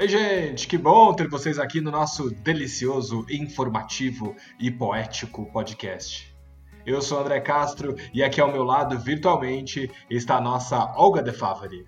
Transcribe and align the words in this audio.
Ei, 0.00 0.08
gente, 0.08 0.66
que 0.66 0.78
bom 0.78 1.12
ter 1.12 1.28
vocês 1.28 1.58
aqui 1.58 1.78
no 1.78 1.90
nosso 1.90 2.30
delicioso, 2.30 3.26
informativo 3.28 4.34
e 4.58 4.70
poético 4.70 5.44
podcast. 5.52 6.34
Eu 6.86 7.02
sou 7.02 7.20
André 7.20 7.38
Castro 7.40 7.94
e 8.10 8.24
aqui 8.24 8.40
ao 8.40 8.50
meu 8.50 8.64
lado, 8.64 8.98
virtualmente, 8.98 9.90
está 10.08 10.38
a 10.38 10.40
nossa 10.40 10.94
Olga 10.96 11.22
De 11.22 11.34
Favari. 11.34 11.86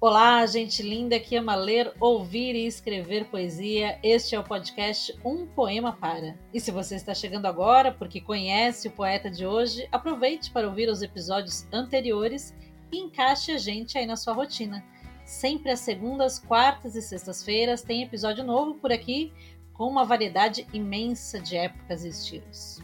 Olá, 0.00 0.46
gente 0.46 0.80
linda 0.80 1.18
que 1.18 1.34
ama 1.34 1.56
ler, 1.56 1.92
ouvir 1.98 2.54
e 2.54 2.68
escrever 2.68 3.24
poesia. 3.24 3.98
Este 4.00 4.36
é 4.36 4.38
o 4.38 4.44
podcast 4.44 5.12
Um 5.24 5.44
Poema 5.44 5.92
Para. 5.92 6.38
E 6.54 6.60
se 6.60 6.70
você 6.70 6.94
está 6.94 7.12
chegando 7.14 7.46
agora 7.46 7.90
porque 7.90 8.20
conhece 8.20 8.86
o 8.86 8.92
poeta 8.92 9.28
de 9.28 9.44
hoje, 9.44 9.88
aproveite 9.90 10.52
para 10.52 10.68
ouvir 10.68 10.88
os 10.88 11.02
episódios 11.02 11.66
anteriores 11.72 12.54
e 12.92 12.98
encaixe 12.98 13.50
a 13.50 13.58
gente 13.58 13.98
aí 13.98 14.06
na 14.06 14.14
sua 14.14 14.34
rotina. 14.34 14.84
Sempre 15.30 15.70
às 15.70 15.78
segundas, 15.78 16.40
quartas 16.40 16.96
e 16.96 17.00
sextas-feiras 17.00 17.82
tem 17.82 18.02
episódio 18.02 18.42
novo 18.42 18.74
por 18.74 18.90
aqui, 18.90 19.32
com 19.72 19.86
uma 19.86 20.04
variedade 20.04 20.66
imensa 20.72 21.38
de 21.38 21.56
épocas 21.56 22.04
e 22.04 22.08
estilos. 22.08 22.82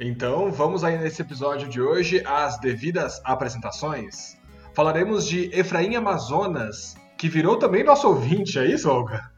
Então, 0.00 0.50
vamos 0.50 0.82
aí 0.82 0.98
nesse 0.98 1.22
episódio 1.22 1.68
de 1.68 1.80
hoje 1.80 2.20
às 2.26 2.58
devidas 2.58 3.20
apresentações. 3.24 4.36
Falaremos 4.74 5.24
de 5.24 5.48
Efraim 5.56 5.94
Amazonas, 5.94 6.96
que 7.16 7.28
virou 7.28 7.56
também 7.56 7.84
nosso 7.84 8.08
ouvinte, 8.08 8.58
é 8.58 8.66
isso, 8.66 8.90
Olga? 8.90 9.30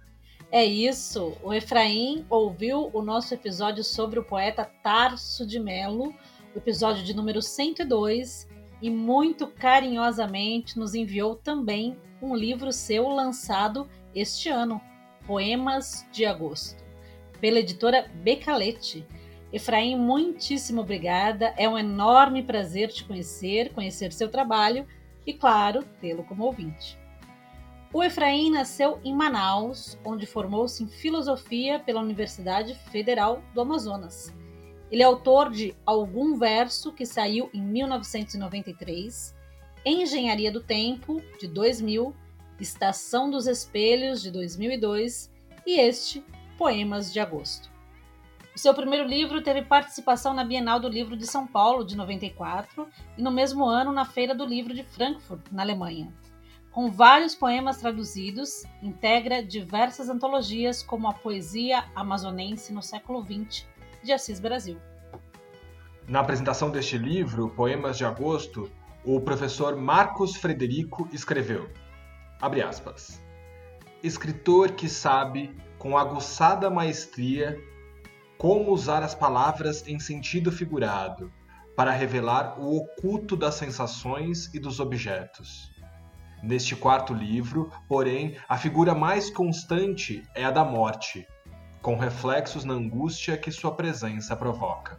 É 0.50 0.64
isso. 0.64 1.36
O 1.42 1.52
Efraim 1.52 2.24
ouviu 2.30 2.88
o 2.90 3.02
nosso 3.02 3.34
episódio 3.34 3.84
sobre 3.84 4.18
o 4.18 4.24
poeta 4.24 4.64
Tarso 4.82 5.46
de 5.46 5.60
Melo, 5.60 6.14
o 6.54 6.58
episódio 6.58 7.04
de 7.04 7.14
número 7.14 7.42
102, 7.42 8.48
e 8.80 8.90
muito 8.90 9.46
carinhosamente 9.46 10.78
nos 10.78 10.94
enviou 10.94 11.36
também 11.36 11.96
um 12.20 12.34
livro 12.34 12.72
seu 12.72 13.08
lançado 13.08 13.88
este 14.14 14.48
ano, 14.48 14.80
Poemas 15.26 16.06
de 16.12 16.24
Agosto, 16.24 16.82
pela 17.40 17.60
editora 17.60 18.10
Becalete. 18.14 19.06
Efraim, 19.52 19.96
muitíssimo 19.96 20.80
obrigada. 20.80 21.54
É 21.56 21.68
um 21.68 21.78
enorme 21.78 22.42
prazer 22.42 22.88
te 22.88 23.04
conhecer, 23.04 23.72
conhecer 23.72 24.12
seu 24.12 24.28
trabalho 24.28 24.86
e, 25.26 25.32
claro, 25.32 25.84
tê-lo 26.00 26.24
como 26.24 26.44
ouvinte. 26.44 26.98
O 27.92 28.04
Efraim 28.04 28.50
nasceu 28.50 29.00
em 29.04 29.12
Manaus, 29.12 29.98
onde 30.04 30.24
formou-se 30.24 30.82
em 30.84 30.86
filosofia 30.86 31.80
pela 31.80 32.00
Universidade 32.00 32.74
Federal 32.92 33.42
do 33.52 33.60
Amazonas. 33.60 34.32
Ele 34.90 35.02
é 35.02 35.06
autor 35.06 35.50
de 35.50 35.74
Algum 35.86 36.36
Verso, 36.36 36.92
que 36.92 37.06
saiu 37.06 37.48
em 37.54 37.62
1993, 37.62 39.34
Engenharia 39.86 40.50
do 40.50 40.60
Tempo, 40.60 41.22
de 41.38 41.46
2000, 41.46 42.14
Estação 42.58 43.30
dos 43.30 43.46
Espelhos, 43.46 44.20
de 44.20 44.30
2002 44.30 45.32
e 45.64 45.78
este, 45.78 46.24
Poemas 46.58 47.12
de 47.12 47.20
Agosto. 47.20 47.70
O 48.54 48.58
seu 48.58 48.74
primeiro 48.74 49.06
livro 49.06 49.42
teve 49.42 49.62
participação 49.62 50.34
na 50.34 50.44
Bienal 50.44 50.80
do 50.80 50.88
Livro 50.88 51.16
de 51.16 51.26
São 51.26 51.46
Paulo, 51.46 51.84
de 51.84 51.96
94, 51.96 52.88
e 53.16 53.22
no 53.22 53.30
mesmo 53.30 53.64
ano 53.64 53.92
na 53.92 54.04
Feira 54.04 54.34
do 54.34 54.44
Livro 54.44 54.74
de 54.74 54.82
Frankfurt, 54.82 55.40
na 55.52 55.62
Alemanha. 55.62 56.12
Com 56.72 56.90
vários 56.90 57.34
poemas 57.34 57.78
traduzidos, 57.78 58.64
integra 58.82 59.42
diversas 59.42 60.08
antologias 60.08 60.82
como 60.82 61.08
a 61.08 61.12
Poesia 61.12 61.84
Amazonense 61.94 62.72
no 62.72 62.82
século 62.82 63.24
XX, 63.24 63.66
de 64.02 64.12
Assis 64.12 64.40
Brasil. 64.40 64.78
Na 66.08 66.20
apresentação 66.20 66.70
deste 66.70 66.98
livro, 66.98 67.50
Poemas 67.50 67.96
de 67.96 68.04
Agosto, 68.04 68.70
o 69.04 69.20
professor 69.20 69.76
Marcos 69.76 70.36
Frederico 70.36 71.08
escreveu, 71.12 71.70
abre 72.40 72.62
aspas, 72.62 73.22
escritor 74.02 74.72
que 74.72 74.88
sabe, 74.88 75.54
com 75.78 75.96
aguçada 75.96 76.68
maestria, 76.68 77.58
como 78.36 78.72
usar 78.72 79.02
as 79.02 79.14
palavras 79.14 79.86
em 79.86 79.98
sentido 79.98 80.50
figurado, 80.50 81.32
para 81.76 81.92
revelar 81.92 82.60
o 82.60 82.76
oculto 82.76 83.36
das 83.36 83.54
sensações 83.54 84.52
e 84.52 84.58
dos 84.58 84.80
objetos. 84.80 85.70
Neste 86.42 86.74
quarto 86.74 87.14
livro, 87.14 87.70
porém, 87.88 88.36
a 88.48 88.56
figura 88.56 88.94
mais 88.94 89.30
constante 89.30 90.22
é 90.34 90.44
a 90.44 90.50
da 90.50 90.64
morte, 90.64 91.26
com 91.82 91.96
reflexos 91.96 92.64
na 92.64 92.74
angústia 92.74 93.36
que 93.36 93.50
sua 93.50 93.74
presença 93.74 94.36
provoca. 94.36 94.96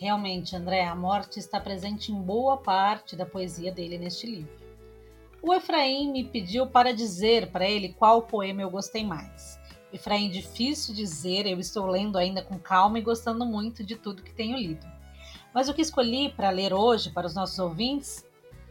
Realmente, 0.00 0.56
André, 0.56 0.84
a 0.84 0.96
morte 0.96 1.38
está 1.38 1.60
presente 1.60 2.10
em 2.10 2.20
boa 2.20 2.56
parte 2.56 3.14
da 3.14 3.24
poesia 3.24 3.70
dele 3.70 3.98
neste 3.98 4.26
livro. 4.26 4.60
O 5.40 5.54
Efraim 5.54 6.10
me 6.10 6.24
pediu 6.24 6.66
para 6.66 6.92
dizer 6.92 7.52
para 7.52 7.68
ele 7.68 7.92
qual 7.92 8.22
poema 8.22 8.62
eu 8.62 8.70
gostei 8.70 9.04
mais. 9.04 9.60
Efraim, 9.92 10.28
difícil 10.28 10.94
dizer, 10.94 11.46
eu 11.46 11.60
estou 11.60 11.86
lendo 11.86 12.18
ainda 12.18 12.42
com 12.42 12.58
calma 12.58 12.98
e 12.98 13.02
gostando 13.02 13.44
muito 13.44 13.84
de 13.84 13.94
tudo 13.94 14.22
que 14.22 14.34
tenho 14.34 14.56
lido. 14.56 14.86
Mas 15.54 15.68
o 15.68 15.74
que 15.74 15.82
escolhi 15.82 16.30
para 16.30 16.50
ler 16.50 16.72
hoje 16.72 17.10
para 17.10 17.26
os 17.26 17.34
nossos 17.34 17.58
ouvintes 17.58 18.24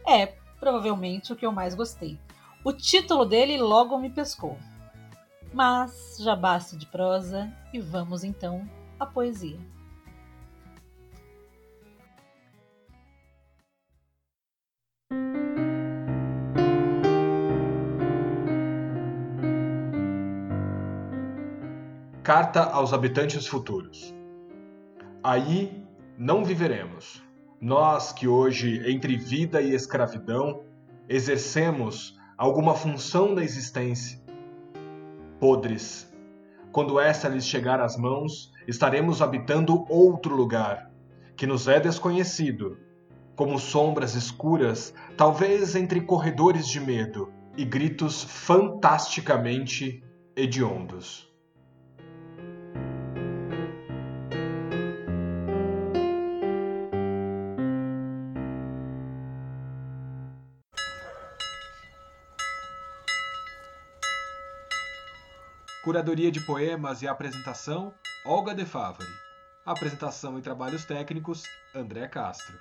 é 0.06 0.26
provavelmente 0.60 1.32
o 1.32 1.36
que 1.36 1.46
eu 1.46 1.52
mais 1.52 1.74
gostei. 1.74 2.18
O 2.64 2.72
título 2.72 3.24
dele 3.24 3.56
logo 3.56 3.96
me 3.98 4.10
pescou. 4.10 4.58
Mas 5.52 6.16
já 6.18 6.34
basta 6.34 6.76
de 6.76 6.86
prosa 6.86 7.52
e 7.74 7.78
vamos 7.78 8.24
então 8.24 8.66
à 8.98 9.04
poesia. 9.04 9.58
Carta 22.22 22.62
aos 22.62 22.94
habitantes 22.94 23.46
futuros. 23.46 24.14
Aí 25.22 25.84
não 26.16 26.44
viveremos. 26.44 27.22
Nós 27.60 28.10
que 28.12 28.26
hoje, 28.26 28.80
entre 28.90 29.18
vida 29.18 29.60
e 29.60 29.74
escravidão, 29.74 30.64
exercemos 31.08 32.18
alguma 32.38 32.74
função 32.74 33.34
da 33.34 33.42
existência 33.42 34.21
podres. 35.42 36.08
Quando 36.70 37.00
essa 37.00 37.28
lhes 37.28 37.44
chegar 37.44 37.80
às 37.80 37.96
mãos, 37.96 38.52
estaremos 38.68 39.20
habitando 39.20 39.84
outro 39.88 40.36
lugar, 40.36 40.88
que 41.36 41.48
nos 41.48 41.66
é 41.66 41.80
desconhecido, 41.80 42.78
como 43.34 43.58
sombras 43.58 44.14
escuras, 44.14 44.94
talvez 45.16 45.74
entre 45.74 46.00
corredores 46.02 46.68
de 46.68 46.78
medo 46.78 47.32
e 47.56 47.64
gritos 47.64 48.22
fantasticamente 48.22 50.00
hediondos. 50.36 51.28
Curadoria 65.82 66.30
de 66.30 66.40
poemas 66.40 67.02
e 67.02 67.08
apresentação, 67.08 67.92
Olga 68.24 68.54
De 68.54 68.64
Favari. 68.64 69.10
Apresentação 69.66 70.38
e 70.38 70.42
trabalhos 70.42 70.84
técnicos, 70.84 71.42
André 71.74 72.06
Castro. 72.06 72.56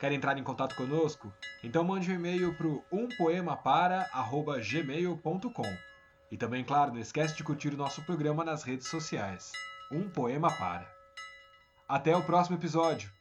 Quer 0.00 0.12
entrar 0.12 0.38
em 0.38 0.42
contato 0.42 0.74
conosco? 0.74 1.30
Então 1.62 1.84
mande 1.84 2.10
um 2.10 2.14
e-mail 2.14 2.54
para 2.54 2.68
umpoemapara.gmail.com 2.90 5.76
E 6.30 6.38
também, 6.38 6.64
claro, 6.64 6.94
não 6.94 7.00
esquece 7.00 7.36
de 7.36 7.44
curtir 7.44 7.74
o 7.74 7.76
nosso 7.76 8.02
programa 8.06 8.42
nas 8.42 8.62
redes 8.62 8.88
sociais. 8.88 9.52
Um 9.92 10.08
Poema 10.08 10.50
Para. 10.50 10.90
Até 11.86 12.16
o 12.16 12.24
próximo 12.24 12.56
episódio! 12.56 13.17